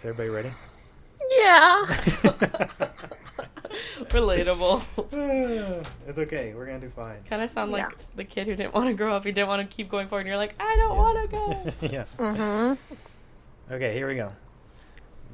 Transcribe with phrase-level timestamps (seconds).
[0.00, 0.50] Is everybody ready?
[1.36, 1.84] Yeah.
[4.08, 4.80] Relatable.
[6.08, 6.54] it's okay.
[6.54, 7.18] We're gonna do fine.
[7.28, 7.98] kind of sound like Yeah.
[8.16, 9.26] the kid who didn't want to grow up.
[9.26, 10.20] He didn't want to keep going forward.
[10.22, 11.72] And you're like, I don't want to go.
[11.86, 12.04] yeah.
[12.16, 13.74] mm-hmm.
[13.74, 14.32] Okay, here we go.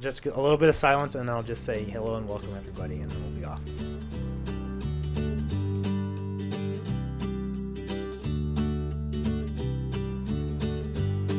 [0.01, 3.09] Just a little bit of silence, and I'll just say hello and welcome everybody, and
[3.09, 3.61] then we'll be off.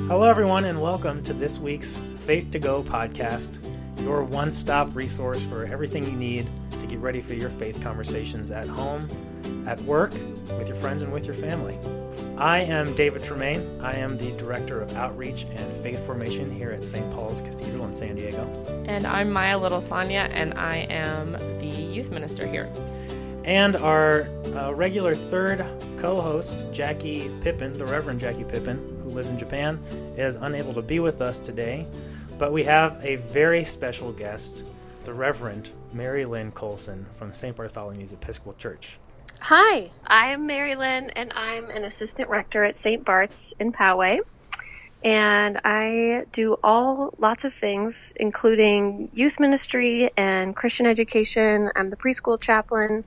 [0.08, 3.58] Hello, everyone, and welcome to this week's Faith to Go podcast,
[4.02, 8.50] your one stop resource for everything you need to get ready for your faith conversations
[8.50, 9.08] at home,
[9.66, 10.12] at work,
[10.58, 11.78] with your friends, and with your family.
[12.36, 13.80] I am David Tremaine.
[13.80, 17.10] I am the Director of Outreach and Faith Formation here at St.
[17.14, 18.44] Paul's Cathedral in San Diego.
[18.86, 22.70] And I'm Maya Little Sonia, and I am the youth minister here.
[23.44, 25.64] And our uh, regular third
[25.98, 29.82] co host, Jackie Pippin, the Reverend Jackie Pippin, who lives in Japan,
[30.18, 31.86] is unable to be with us today.
[32.38, 34.62] But we have a very special guest,
[35.02, 37.56] the Reverend Mary Lynn Colson from St.
[37.56, 38.96] Bartholomew's Episcopal Church.
[39.40, 43.04] Hi, I am Mary Lynn, and I'm an assistant rector at St.
[43.04, 44.20] Bart's in Poway.
[45.02, 51.70] And I do all lots of things, including youth ministry and Christian education.
[51.74, 53.02] I'm the preschool chaplain,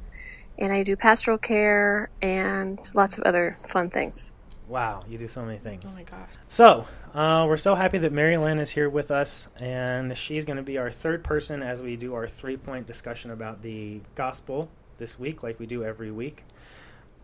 [0.57, 4.33] and I do pastoral care and lots of other fun things.
[4.67, 5.93] Wow, you do so many things.
[5.93, 6.29] Oh my gosh.
[6.47, 10.57] So, uh, we're so happy that Mary Lynn is here with us, and she's going
[10.57, 14.69] to be our third person as we do our three point discussion about the gospel
[14.97, 16.43] this week, like we do every week.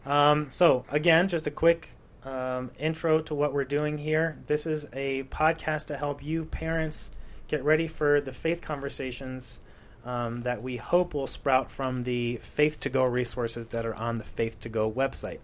[0.06, 1.90] Um, so, again, just a quick
[2.24, 4.38] um, intro to what we're doing here.
[4.48, 7.12] This is a podcast to help you, parents,
[7.48, 9.62] get ready for the faith conversations
[10.04, 14.18] um, that we hope will sprout from the Faith to Go resources that are on
[14.18, 15.40] the Faith to Go website.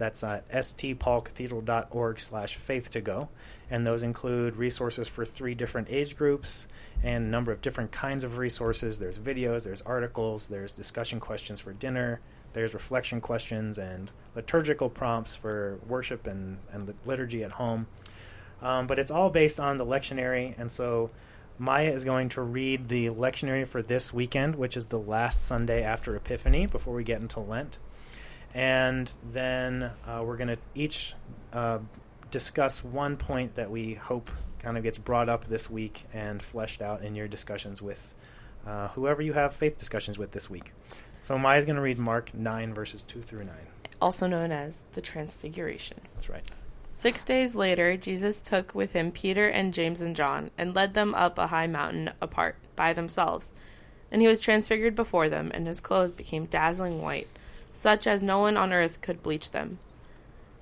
[0.00, 3.28] That's uh, stpaulcathedral.org slash faith to go.
[3.70, 6.68] And those include resources for three different age groups
[7.02, 8.98] and a number of different kinds of resources.
[8.98, 12.20] There's videos, there's articles, there's discussion questions for dinner,
[12.52, 17.86] there's reflection questions and liturgical prompts for worship and, and liturgy at home.
[18.60, 20.58] Um, but it's all based on the lectionary.
[20.58, 21.10] And so
[21.58, 25.82] Maya is going to read the lectionary for this weekend, which is the last Sunday
[25.82, 27.78] after Epiphany before we get into Lent
[28.54, 31.14] and then uh, we're going to each
[31.52, 31.78] uh,
[32.30, 36.82] discuss one point that we hope kind of gets brought up this week and fleshed
[36.82, 38.14] out in your discussions with
[38.66, 40.72] uh, whoever you have faith discussions with this week.
[41.22, 43.54] So Maya's going to read Mark 9, verses 2 through 9.
[44.00, 46.00] Also known as the Transfiguration.
[46.14, 46.44] That's right.
[46.92, 51.14] Six days later, Jesus took with him Peter and James and John and led them
[51.14, 53.52] up a high mountain apart by themselves.
[54.10, 57.28] And he was transfigured before them, and his clothes became dazzling white,
[57.70, 59.78] such as no one on earth could bleach them.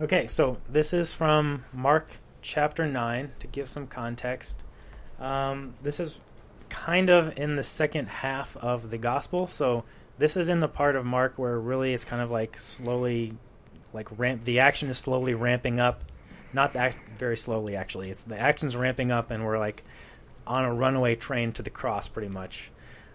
[0.00, 2.08] Okay, so this is from Mark
[2.40, 4.62] chapter 9 to give some context.
[5.18, 6.20] Um, this is
[6.68, 9.48] kind of in the second half of the gospel.
[9.48, 9.84] So
[10.18, 13.36] this is in the part of Mark where really it's kind of like slowly,
[13.92, 14.44] like ramp.
[14.44, 16.04] The action is slowly ramping up.
[16.52, 18.10] Not that very slowly, actually.
[18.10, 19.84] It's the action's ramping up, and we're like
[20.46, 22.70] on a runaway train to the cross, pretty much.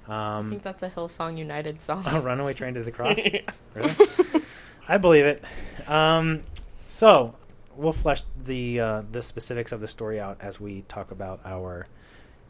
[0.07, 2.03] I Um, think that's a Hillsong United song.
[2.11, 3.17] a runaway train to the cross.
[3.75, 3.95] Really?
[4.87, 5.43] I believe it.
[5.87, 6.43] Um,
[6.93, 7.33] so
[7.75, 11.87] we'll flesh the uh, the specifics of the story out as we talk about our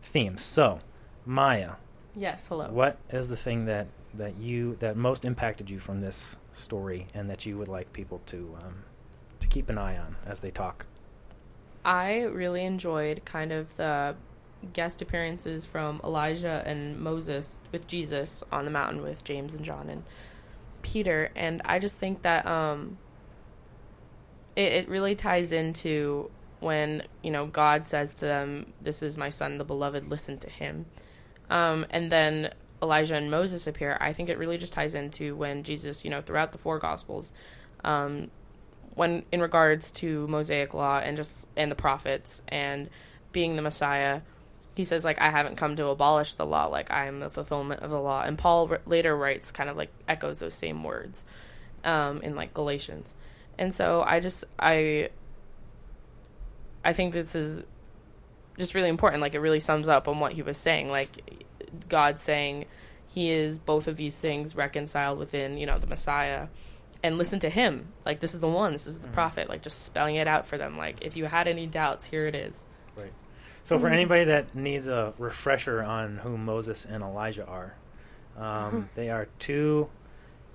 [0.01, 0.41] themes.
[0.41, 0.81] So,
[1.25, 1.75] Maya,
[2.13, 2.67] yes, hello.
[2.69, 7.29] what is the thing that that you that most impacted you from this story, and
[7.29, 8.83] that you would like people to um,
[9.39, 10.87] to keep an eye on as they talk?
[11.85, 14.17] I really enjoyed kind of the
[14.73, 19.89] guest appearances from Elijah and Moses with Jesus on the mountain with James and John
[19.89, 20.03] and
[20.81, 22.97] Peter, and I just think that um,
[24.55, 26.29] it, it really ties into
[26.59, 30.07] when you know God says to them, "This is my son, the beloved.
[30.07, 30.85] Listen to him,"
[31.49, 33.97] um, and then Elijah and Moses appear.
[34.01, 37.31] I think it really just ties into when Jesus, you know, throughout the four Gospels,
[37.83, 38.29] um,
[38.95, 42.89] when in regards to Mosaic law and just and the prophets and
[43.31, 44.21] being the Messiah,
[44.75, 47.81] he says like I haven't come to abolish the law, like I am the fulfillment
[47.81, 48.21] of the law.
[48.21, 51.25] And Paul r- later writes kind of like echoes those same words
[51.83, 53.15] um, in like Galatians.
[53.57, 55.09] And so I just I
[56.83, 57.63] I think this is
[58.57, 59.21] just really important.
[59.21, 60.89] Like it really sums up on what he was saying.
[60.89, 61.43] Like
[61.89, 62.65] God saying
[63.07, 66.47] he is both of these things reconciled within, you know, the Messiah.
[67.03, 67.89] And listen to him.
[68.05, 69.13] Like this is the one, this is the mm-hmm.
[69.13, 70.77] prophet, like just spelling it out for them.
[70.77, 72.65] Like if you had any doubts, here it is.
[72.95, 73.11] Right.
[73.65, 73.93] So for mm-hmm.
[73.93, 77.75] anybody that needs a refresher on who Moses and Elijah are,
[78.37, 78.81] um, mm-hmm.
[78.95, 79.89] they are two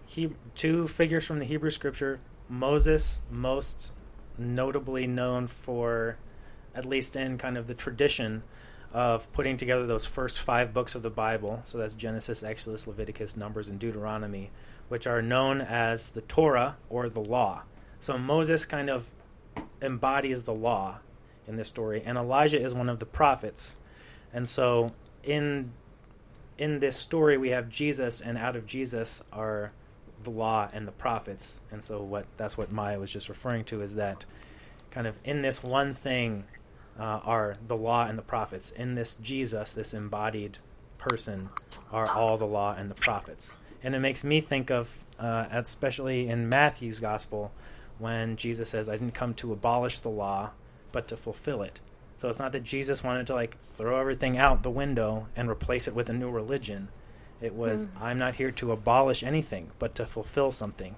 [0.06, 2.19] he- two figures from the Hebrew Scripture.
[2.49, 3.93] Moses, most
[4.37, 6.17] notably known for,
[6.75, 8.43] at least in kind of the tradition
[8.93, 11.61] of putting together those first five books of the Bible.
[11.65, 14.50] So that's Genesis, Exodus, Leviticus, Numbers, and Deuteronomy,
[14.89, 17.62] which are known as the Torah or the Law.
[18.00, 19.11] So Moses kind of
[19.83, 20.99] embodies the law
[21.47, 23.77] in this story, and Elijah is one of the prophets.
[24.33, 24.93] And so
[25.23, 25.73] in
[26.56, 29.73] in this story we have Jesus, and out of Jesus are
[30.23, 31.61] the law and the prophets.
[31.70, 34.25] And so what that's what Maya was just referring to is that
[34.91, 36.44] kind of in this one thing
[36.99, 38.70] uh, are the law and the prophets.
[38.70, 40.59] In this Jesus, this embodied
[40.99, 41.49] person,
[41.93, 43.56] are all the law and the prophets.
[43.82, 47.53] And it makes me think of, uh, especially in Matthew's gospel,
[47.99, 50.50] when Jesus says, "I didn't come to abolish the law,
[50.91, 51.81] but to fulfill it."
[52.17, 55.87] So it's not that Jesus wanted to like throw everything out the window and replace
[55.87, 56.88] it with a new religion.
[57.40, 60.96] It was, "I'm not here to abolish anything, but to fulfill something."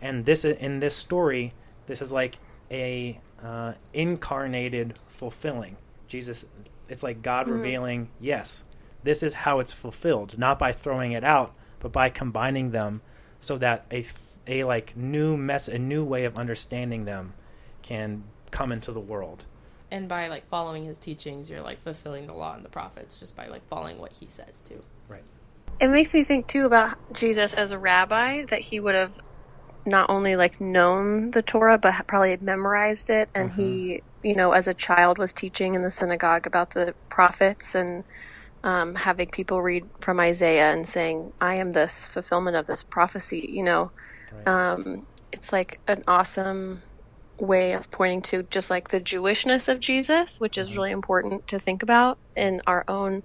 [0.00, 1.54] And this in this story,
[1.86, 2.38] this is like
[2.70, 5.76] a uh, incarnated fulfilling.
[6.08, 6.46] Jesus,
[6.88, 8.64] it's like God revealing, yes,
[9.02, 13.02] this is how it's fulfilled, not by throwing it out, but by combining them,
[13.40, 14.04] so that a
[14.46, 17.34] a like new mess, a new way of understanding them,
[17.82, 19.44] can come into the world.
[19.90, 23.36] And by like following his teachings, you're like fulfilling the law and the prophets just
[23.36, 24.82] by like following what he says too.
[25.82, 29.12] It makes me think too about Jesus as a rabbi that he would have
[29.84, 34.52] not only like known the Torah but probably had memorized it and he you know
[34.52, 38.04] as a child was teaching in the synagogue about the prophets and
[38.62, 43.48] um, having people read from Isaiah and saying I am this fulfillment of this prophecy
[43.52, 43.90] you know?
[44.32, 44.46] Right.
[44.46, 46.84] um, it's like an awesome
[47.40, 51.58] way of pointing to just like the Jewishness of Jesus, which is really important to
[51.58, 53.24] think about in our own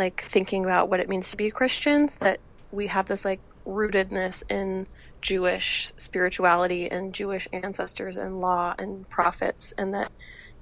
[0.00, 2.40] like thinking about what it means to be Christians, that
[2.72, 4.86] we have this like rootedness in
[5.22, 10.10] Jewish spirituality and Jewish ancestors and law and prophets, and that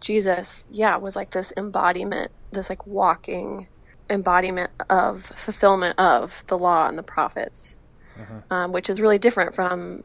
[0.00, 3.68] Jesus, yeah, was like this embodiment, this like walking
[4.10, 7.78] embodiment of fulfillment of the law and the prophets
[8.50, 10.02] um, which is really different from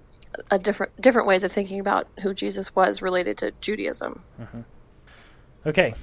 [0.50, 4.24] a different different ways of thinking about who Jesus was related to Judaism.
[5.66, 5.94] Okay.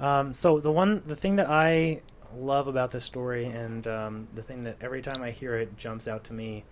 [0.00, 2.02] Um, so the one, the thing that I
[2.36, 6.08] love about this story, and um, the thing that every time I hear it jumps
[6.08, 6.64] out to me,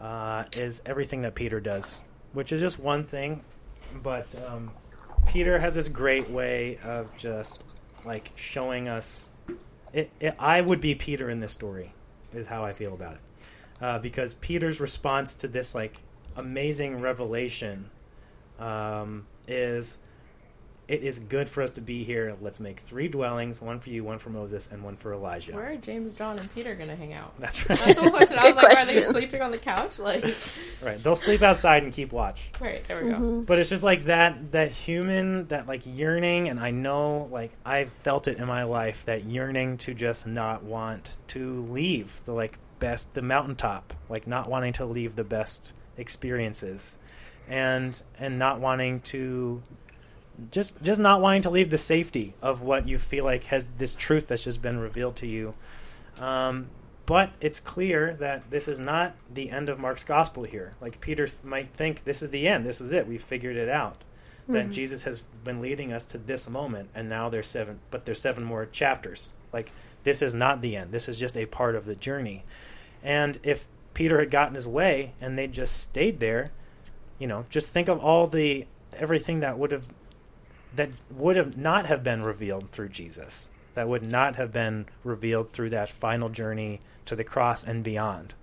[0.00, 2.00] uh, is everything that Peter does,
[2.32, 3.44] which is just one thing,
[4.02, 4.70] but um,
[5.26, 9.28] Peter has this great way of just like showing us.
[9.92, 11.92] It, it, I would be Peter in this story,
[12.32, 13.20] is how I feel about it,
[13.80, 15.98] uh, because Peter's response to this like
[16.36, 17.90] amazing revelation
[18.58, 19.98] um, is
[20.86, 22.36] it is good for us to be here.
[22.40, 25.52] Let's make three dwellings: one for you, one for Moses, and one for Elijah.
[25.52, 27.32] Where are James, John, and Peter gonna hang out?
[27.38, 27.78] That's right.
[27.78, 28.38] That's the whole question.
[28.38, 29.98] I was Good like, are they sleeping on the couch?
[29.98, 30.24] Like,
[30.82, 30.98] right.
[30.98, 32.50] They'll sleep outside and keep watch.
[32.60, 33.16] right there we go.
[33.16, 33.42] Mm-hmm.
[33.42, 37.92] But it's just like that that human that like yearning, and I know like I've
[37.92, 42.58] felt it in my life that yearning to just not want to leave the like
[42.78, 46.98] best the mountaintop, like not wanting to leave the best experiences,
[47.48, 49.62] and and not wanting to
[50.50, 53.94] just just not wanting to leave the safety of what you feel like has this
[53.94, 55.54] truth that's just been revealed to you.
[56.20, 56.68] Um,
[57.06, 60.74] but it's clear that this is not the end of Mark's gospel here.
[60.80, 62.64] Like Peter th- might think this is the end.
[62.64, 63.06] This is it.
[63.06, 64.02] We figured it out.
[64.46, 67.80] That Jesus has been leading us to this moment, and now there's seven.
[67.90, 69.32] But there's seven more chapters.
[69.54, 69.70] Like
[70.04, 70.92] this is not the end.
[70.92, 72.44] This is just a part of the journey.
[73.02, 76.50] And if Peter had gotten his way and they just stayed there,
[77.18, 79.86] you know, just think of all the everything that would have
[80.76, 83.50] that would have not have been revealed through Jesus.
[83.74, 88.34] That would not have been revealed through that final journey to the cross and beyond.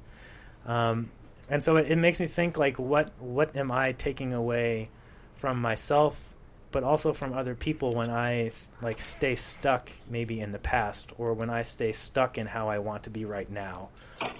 [0.65, 1.09] Um,
[1.49, 4.89] and so it, it makes me think like what what am I taking away
[5.33, 6.33] from myself,
[6.71, 11.33] but also from other people when I like stay stuck maybe in the past, or
[11.33, 13.89] when I stay stuck in how I want to be right now,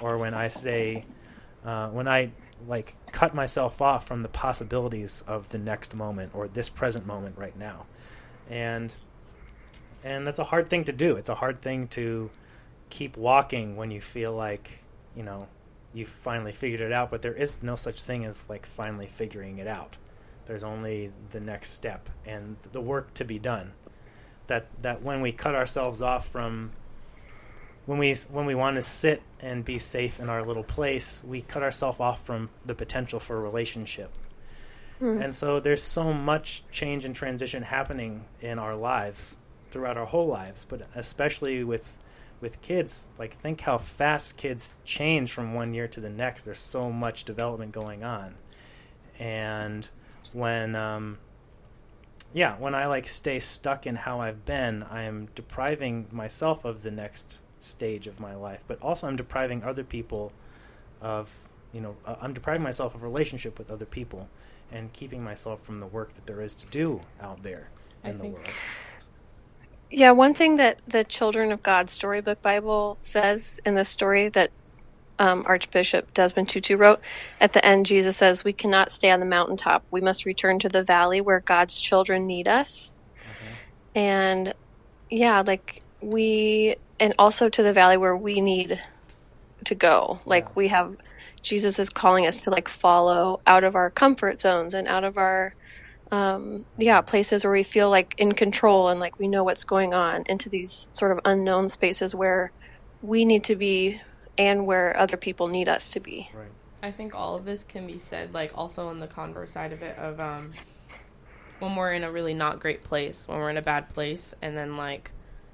[0.01, 1.05] or when I say
[1.65, 2.31] uh, when I
[2.67, 7.37] like cut myself off from the possibilities of the next moment or this present moment
[7.37, 7.85] right now,
[8.49, 8.93] and
[10.03, 11.15] and that's a hard thing to do.
[11.15, 12.29] It's a hard thing to
[12.89, 14.83] keep walking when you feel like
[15.15, 15.47] you know
[15.93, 17.11] you finally figured it out.
[17.11, 19.97] But there is no such thing as like finally figuring it out.
[20.45, 23.73] There's only the next step and the work to be done.
[24.47, 26.71] That that when we cut ourselves off from
[27.85, 31.41] when we when we want to sit and be safe in our little place, we
[31.41, 34.11] cut ourselves off from the potential for a relationship.
[35.01, 35.23] Mm.
[35.23, 39.35] And so there's so much change and transition happening in our lives
[39.69, 41.97] throughout our whole lives, but especially with
[42.39, 46.43] with kids, like think how fast kids change from one year to the next.
[46.43, 48.35] There's so much development going on,
[49.19, 49.87] and
[50.33, 51.17] when um,
[52.33, 56.83] yeah, when I like stay stuck in how I've been, I am depriving myself of
[56.83, 60.31] the next stage of my life, but also I'm depriving other people
[61.01, 64.29] of you know uh, I'm depriving myself of relationship with other people
[64.71, 67.69] and keeping myself from the work that there is to do out there
[68.03, 68.49] in I the think, world.
[69.89, 74.51] Yeah, one thing that the Children of God Storybook Bible says in the story that
[75.19, 77.01] um, Archbishop Desmond Tutu wrote
[77.39, 79.83] at the end, Jesus says, "We cannot stay on the mountaintop.
[79.91, 83.97] We must return to the valley where God's children need us." Mm-hmm.
[83.97, 84.53] And
[85.09, 88.79] yeah, like we, and also to the valley where we need
[89.65, 90.21] to go.
[90.23, 90.51] Like yeah.
[90.55, 90.95] we have,
[91.41, 95.17] Jesus is calling us to like follow out of our comfort zones and out of
[95.17, 95.53] our
[96.11, 99.93] um, yeah, places where we feel like in control and like we know what's going
[99.93, 102.51] on into these sort of unknown spaces where
[103.01, 103.99] we need to be
[104.37, 106.29] and where other people need us to be.
[106.33, 106.47] Right.
[106.83, 109.81] I think all of this can be said, like also on the converse side of
[109.81, 110.51] it, of um,
[111.59, 114.55] when we're in a really not great place, when we're in a bad place, and
[114.57, 115.11] then like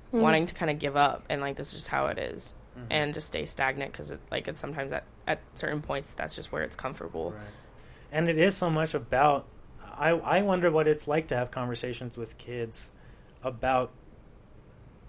[0.07, 0.21] mm-hmm.
[0.21, 2.87] wanting to kind of give up and like this is just how it is, mm-hmm.
[2.91, 6.51] and just stay stagnant because it like it's sometimes at at certain points that's just
[6.51, 7.31] where it's comfortable.
[7.31, 7.41] Right.
[8.11, 9.45] And it is so much about
[9.97, 12.91] I I wonder what it's like to have conversations with kids
[13.43, 13.91] about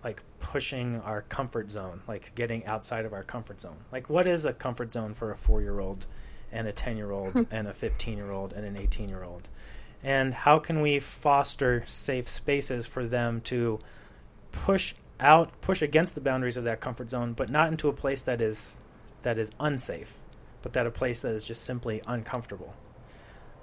[0.02, 3.76] like pushing our comfort zone, like getting outside of our comfort zone.
[3.92, 6.06] Like what is a comfort zone for a 4-year-old
[6.52, 9.48] and a 10-year-old and a 15-year-old and an 18-year-old?
[10.02, 13.80] And how can we foster safe spaces for them to
[14.64, 18.22] push out push against the boundaries of that comfort zone, but not into a place
[18.22, 18.78] that is
[19.22, 20.18] that is unsafe,
[20.62, 22.74] but that a place that is just simply uncomfortable.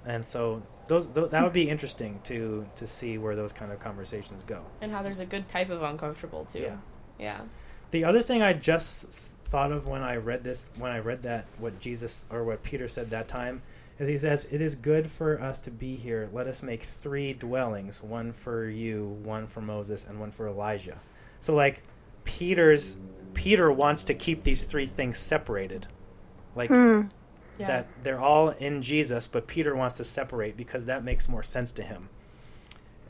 [0.04, 3.80] And so those, th- that would be interesting to to see where those kind of
[3.80, 4.64] conversations go.
[4.80, 6.60] And how there's a good type of uncomfortable too.
[6.60, 6.76] Yeah.
[7.18, 7.40] Yeah.
[7.92, 9.02] The other thing I just
[9.46, 12.88] thought of when I read this, when I read that, what Jesus or what Peter
[12.88, 13.62] said that time,
[13.98, 16.28] is he says, "It is good for us to be here.
[16.32, 20.98] Let us make three dwellings: one for you, one for Moses, and one for Elijah."
[21.40, 21.82] So, like,
[22.24, 22.96] Peter's
[23.34, 25.86] Peter wants to keep these three things separated.
[26.54, 27.02] Like, hmm
[27.58, 27.66] yeah.
[27.66, 31.72] that they're all in Jesus, but Peter wants to separate because that makes more sense
[31.72, 32.08] to him.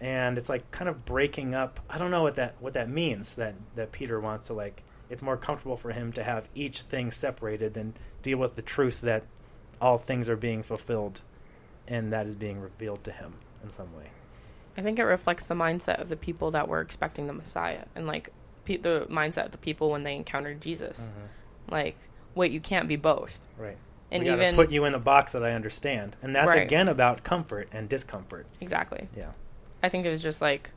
[0.00, 1.80] And it's like kind of breaking up.
[1.88, 3.34] I don't know what that what that means.
[3.34, 4.82] That that Peter wants to like.
[5.08, 9.00] It's more comfortable for him to have each thing separated than deal with the truth
[9.02, 9.22] that
[9.80, 11.20] all things are being fulfilled,
[11.86, 14.10] and that is being revealed to him in some way.
[14.76, 18.06] I think it reflects the mindset of the people that were expecting the Messiah, and
[18.06, 18.30] like
[18.64, 21.10] pe- the mindset of the people when they encountered Jesus.
[21.10, 21.72] Mm-hmm.
[21.72, 21.96] Like,
[22.34, 23.40] wait, you can't be both.
[23.58, 23.78] Right
[24.10, 26.62] and we even put you in a box that I understand, and that's right.
[26.62, 28.46] again about comfort and discomfort.
[28.60, 29.08] Exactly.
[29.16, 29.32] Yeah.
[29.82, 30.70] I think it was just like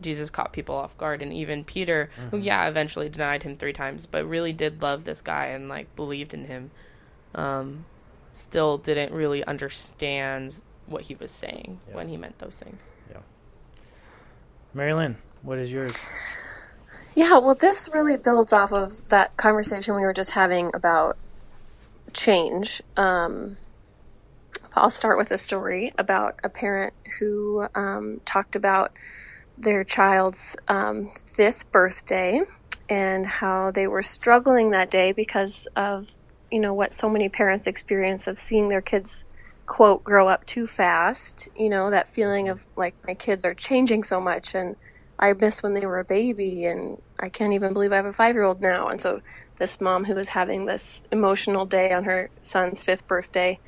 [0.00, 2.28] Jesus caught people off guard, and even Peter, mm-hmm.
[2.30, 5.94] who yeah eventually denied him three times, but really did love this guy and like
[5.96, 6.70] believed in him,
[7.34, 7.84] um,
[8.34, 11.94] still didn't really understand what he was saying yeah.
[11.94, 12.82] when he meant those things.
[13.10, 13.20] Yeah.
[14.74, 16.06] Mary Lynn, what is yours?
[17.14, 21.16] Yeah, well, this really builds off of that conversation we were just having about
[22.12, 22.82] change.
[22.96, 23.56] Um,
[24.74, 28.92] I'll start with a story about a parent who um, talked about
[29.56, 32.40] their child's um, fifth birthday
[32.88, 36.08] and how they were struggling that day because of
[36.54, 39.26] you know what so many parents experience of seeing their kids
[39.66, 44.04] quote grow up too fast you know that feeling of like my kids are changing
[44.04, 44.76] so much and
[45.18, 48.12] i miss when they were a baby and i can't even believe i have a
[48.12, 49.20] five year old now and so
[49.58, 53.60] this mom who was having this emotional day on her son's fifth birthday.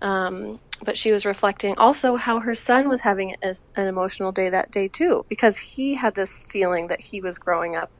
[0.00, 4.50] Um, but she was reflecting also how her son was having a, an emotional day
[4.50, 7.90] that day too, because he had this feeling that he was growing up.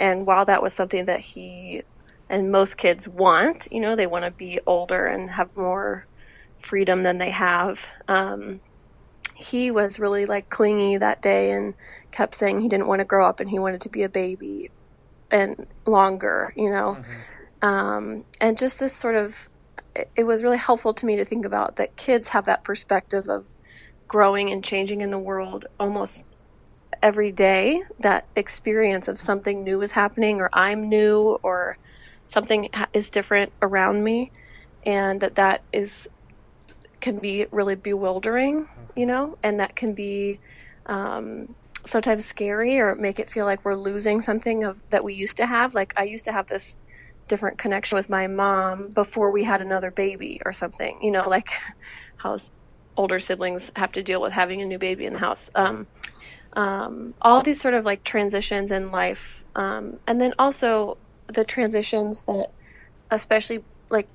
[0.00, 1.82] And while that was something that he
[2.28, 6.06] and most kids want, you know, they want to be older and have more
[6.60, 7.86] freedom than they have.
[8.06, 8.60] Um,
[9.34, 11.74] he was really like clingy that day and
[12.10, 14.70] kept saying he didn't want to grow up and he wanted to be a baby
[15.30, 16.98] and longer, you know.
[16.98, 17.66] Mm-hmm.
[17.66, 19.48] Um, and just this sort of,
[19.94, 23.28] it, it was really helpful to me to think about that kids have that perspective
[23.28, 23.44] of
[24.06, 26.24] growing and changing in the world almost
[27.02, 27.82] every day.
[28.00, 31.78] That experience of something new is happening, or I'm new, or
[32.28, 34.30] something is different around me,
[34.84, 36.08] and that that is
[37.00, 40.40] can be really bewildering, you know, and that can be
[40.86, 41.54] um,
[41.84, 45.46] sometimes scary or make it feel like we're losing something of that we used to
[45.46, 45.74] have.
[45.74, 46.76] Like I used to have this
[47.28, 50.98] different connection with my mom before we had another baby or something.
[51.02, 51.50] You know, like
[52.16, 52.38] how
[52.96, 55.50] older siblings have to deal with having a new baby in the house.
[55.54, 55.86] Um,
[56.54, 60.96] um, all these sort of like transitions in life, um, and then also
[61.28, 62.50] the transitions that,
[63.10, 64.08] especially like,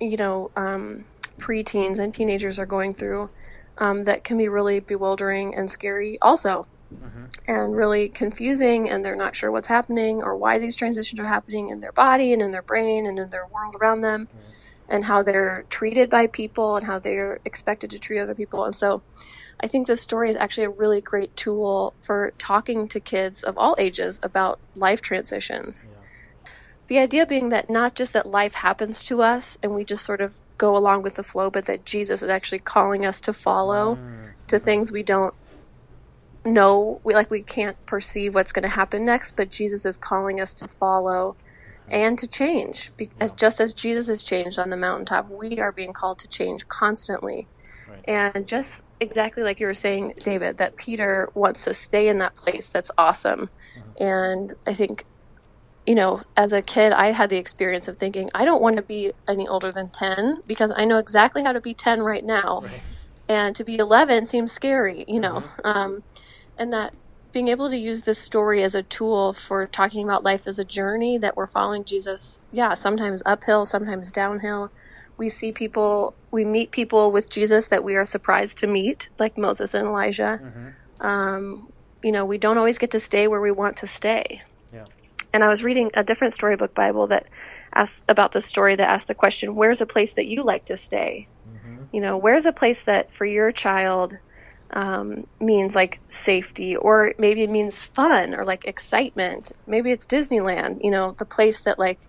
[0.00, 1.04] you know, um,
[1.38, 3.30] preteens and teenagers are going through,
[3.78, 6.18] um, that can be really bewildering and scary.
[6.20, 7.24] Also, mm-hmm.
[7.48, 11.70] and really confusing, and they're not sure what's happening or why these transitions are happening
[11.70, 14.26] in their body and in their brain and in their world around them.
[14.26, 14.52] Mm-hmm
[14.92, 18.64] and how they're treated by people and how they're expected to treat other people.
[18.64, 19.02] And so
[19.58, 23.56] I think this story is actually a really great tool for talking to kids of
[23.56, 25.90] all ages about life transitions.
[25.90, 26.01] Yeah.
[26.88, 30.20] The idea being that not just that life happens to us and we just sort
[30.20, 33.96] of go along with the flow, but that Jesus is actually calling us to follow
[33.96, 34.30] mm.
[34.48, 35.34] to things we don't
[36.44, 37.00] know.
[37.04, 40.54] We like we can't perceive what's going to happen next, but Jesus is calling us
[40.54, 41.36] to follow
[41.88, 42.90] and to change.
[42.96, 46.66] Because just as Jesus has changed on the mountaintop, we are being called to change
[46.68, 47.46] constantly.
[47.88, 48.04] Right.
[48.34, 52.34] And just exactly like you were saying, David, that Peter wants to stay in that
[52.34, 52.68] place.
[52.68, 53.50] That's awesome.
[53.76, 54.02] Mm-hmm.
[54.02, 55.04] And I think,
[55.86, 58.82] you know, as a kid, I had the experience of thinking, I don't want to
[58.82, 62.60] be any older than 10 because I know exactly how to be 10 right now.
[62.62, 62.80] Right.
[63.28, 65.40] And to be 11 seems scary, you know.
[65.40, 65.66] Mm-hmm.
[65.66, 66.02] Um,
[66.58, 66.94] and that
[67.32, 70.64] being able to use this story as a tool for talking about life as a
[70.64, 74.70] journey that we're following Jesus, yeah, sometimes uphill, sometimes downhill.
[75.16, 79.38] We see people, we meet people with Jesus that we are surprised to meet, like
[79.38, 80.40] Moses and Elijah.
[80.42, 81.06] Mm-hmm.
[81.06, 81.72] Um,
[82.02, 84.42] you know, we don't always get to stay where we want to stay.
[85.32, 87.26] And I was reading a different storybook Bible that
[87.74, 90.76] asked about the story that asked the question, "Where's a place that you like to
[90.76, 91.84] stay?" Mm-hmm.
[91.92, 94.16] You know, where's a place that for your child
[94.72, 99.52] um, means like safety, or maybe it means fun or like excitement.
[99.66, 102.00] Maybe it's Disneyland, you know, the place that like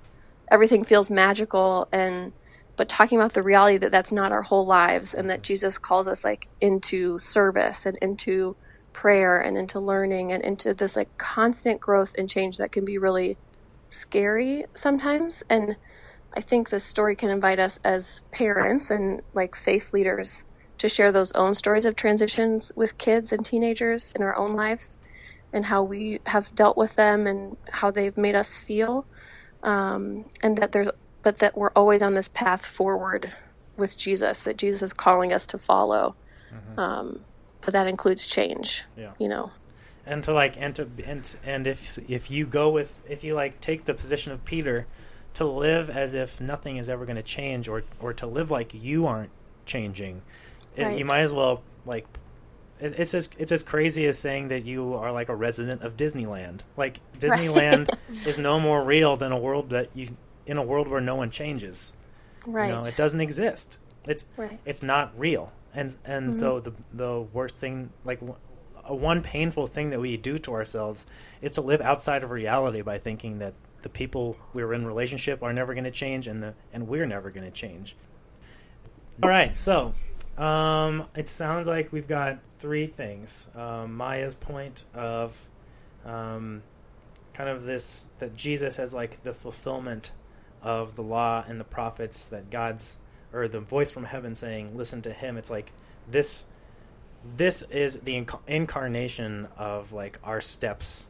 [0.49, 2.31] everything feels magical and
[2.75, 6.07] but talking about the reality that that's not our whole lives and that Jesus calls
[6.07, 8.55] us like into service and into
[8.93, 12.97] prayer and into learning and into this like constant growth and change that can be
[12.97, 13.37] really
[13.89, 15.43] scary sometimes.
[15.49, 15.75] And
[16.33, 20.43] I think this story can invite us as parents and like faith leaders
[20.79, 24.97] to share those own stories of transitions with kids and teenagers in our own lives
[25.51, 29.05] and how we have dealt with them and how they've made us feel.
[29.61, 30.89] Um, and that there's
[31.21, 33.33] but that we're always on this path forward
[33.77, 36.15] with jesus that jesus is calling us to follow.
[36.53, 36.79] Mm-hmm.
[36.79, 37.19] um,
[37.65, 39.11] but that includes change yeah.
[39.19, 39.51] you know
[40.05, 43.59] and to like and to and, and if if you go with if you like
[43.61, 44.85] take the position of peter
[45.33, 48.73] to live as if nothing is ever going to change or or to live like
[48.73, 49.31] you aren't
[49.65, 50.21] changing
[50.77, 50.97] right.
[50.97, 52.05] you might as well like
[52.79, 55.95] it, it's as it's as crazy as saying that you are like a resident of
[55.95, 56.61] Disneyland.
[56.77, 58.27] Like Disneyland right.
[58.27, 61.31] is no more real than a world that you in a world where no one
[61.31, 61.93] changes.
[62.45, 62.67] Right.
[62.67, 63.77] You know, it doesn't exist.
[64.05, 64.59] It's right.
[64.65, 65.51] it's not real.
[65.73, 66.39] And and mm-hmm.
[66.39, 68.21] so the the worst thing like
[68.85, 71.05] a one painful thing that we do to ourselves
[71.41, 75.53] is to live outside of reality by thinking that the people we're in relationship are
[75.53, 77.95] never going to change and the and we're never going to change.
[79.21, 79.93] All right, so
[80.37, 83.49] um, it sounds like we've got three things.
[83.55, 85.49] Um, Maya's point of
[86.05, 86.63] um,
[87.33, 90.11] kind of this that Jesus as like the fulfillment
[90.61, 92.97] of the law and the prophets that God's
[93.33, 95.71] or the voice from heaven saying, "Listen to Him." It's like
[96.09, 96.45] this.
[97.35, 101.09] This is the inc- incarnation of like our steps,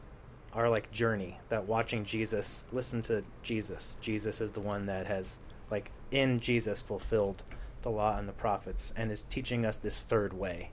[0.52, 1.38] our like journey.
[1.48, 3.98] That watching Jesus, listen to Jesus.
[4.00, 7.42] Jesus is the one that has like in Jesus fulfilled
[7.82, 10.70] the law and the prophets and is teaching us this third way.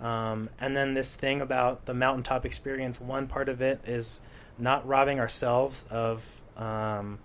[0.00, 4.20] Um, and then this thing about the mountaintop experience, one part of it is
[4.58, 7.18] not robbing ourselves of um,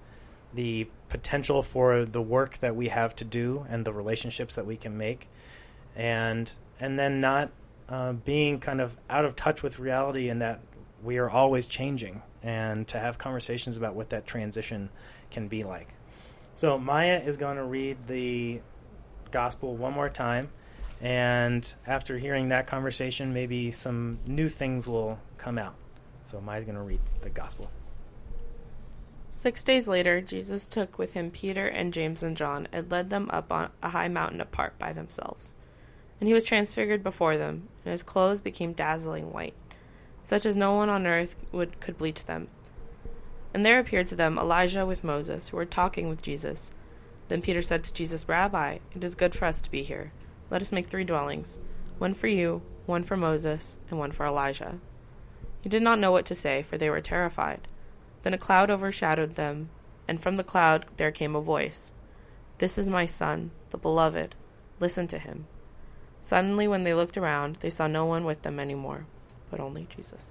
[0.53, 4.77] the potential for the work that we have to do and the relationships that we
[4.77, 5.27] can make,
[5.95, 7.51] and and then not
[7.89, 10.61] uh, being kind of out of touch with reality and that
[11.03, 14.89] we are always changing, and to have conversations about what that transition
[15.29, 15.93] can be like.
[16.55, 18.61] So Maya is going to read the
[19.31, 20.49] gospel one more time.
[21.01, 25.73] And after hearing that conversation, maybe some new things will come out.
[26.23, 27.71] So Maya's going to read the gospel.
[29.33, 33.29] Six days later, Jesus took with him Peter and James and John and led them
[33.31, 35.55] up on a high mountain apart by themselves.
[36.19, 39.53] And he was transfigured before them, and his clothes became dazzling white,
[40.21, 42.49] such as no one on earth would could bleach them.
[43.53, 46.73] And there appeared to them Elijah with Moses, who were talking with Jesus.
[47.29, 50.11] Then Peter said to Jesus, Rabbi, it is good for us to be here.
[50.49, 51.57] Let us make three dwellings
[51.99, 54.79] one for you, one for Moses, and one for Elijah.
[55.61, 57.69] He did not know what to say, for they were terrified.
[58.23, 59.69] Then a cloud overshadowed them,
[60.07, 61.93] and from the cloud there came a voice
[62.57, 64.35] This is my son, the beloved.
[64.79, 65.47] Listen to him.
[66.21, 69.05] Suddenly, when they looked around, they saw no one with them anymore,
[69.49, 70.29] but only Jesus.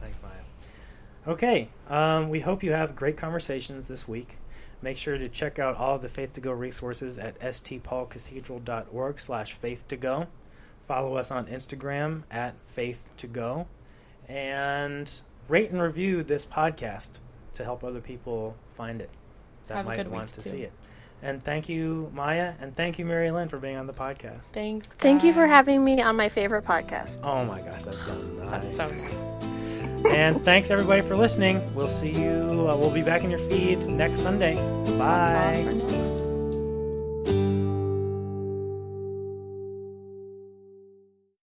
[0.00, 1.32] Thanks, Maya.
[1.32, 4.38] Okay, um, we hope you have great conversations this week.
[4.80, 9.52] Make sure to check out all of the Faith to Go resources at stpaulcathedral.org slash
[9.52, 10.28] faith to go.
[10.86, 13.66] Follow us on Instagram at faith to go.
[14.28, 15.10] And
[15.48, 17.18] rate and review this podcast
[17.54, 19.10] to help other people find it
[19.66, 20.50] that Have a might good want week, to too.
[20.50, 20.72] see it.
[21.20, 24.42] And thank you, Maya, and thank you, Mary Lynn, for being on the podcast.
[24.52, 24.94] Thanks.
[24.94, 27.20] Thank you for having me on my favorite podcast.
[27.24, 28.76] Oh my gosh, that's so nice.
[28.76, 30.14] That's so nice.
[30.14, 31.74] And thanks everybody for listening.
[31.74, 32.68] We'll see you.
[32.70, 34.54] Uh, we'll be back in your feed next Sunday.
[34.96, 35.60] Bye.
[35.64, 36.07] for now.